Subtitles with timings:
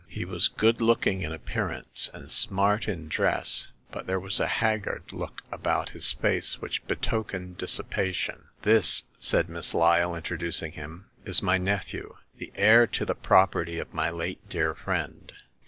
[0.09, 5.03] He was good looking in appearance, and smart in dress, but there was a haggard
[5.13, 8.45] look about his face which betokened dissipation.
[8.63, 13.93] This,'* said Miss Lyle, introducing him, is my nephew, the heir to the property of
[13.93, 15.33] my late dear friend.